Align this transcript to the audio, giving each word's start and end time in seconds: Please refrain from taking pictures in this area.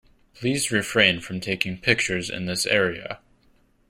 Please 0.33 0.71
refrain 0.71 1.21
from 1.21 1.39
taking 1.39 1.77
pictures 1.77 2.31
in 2.31 2.47
this 2.47 2.65
area. 2.65 3.19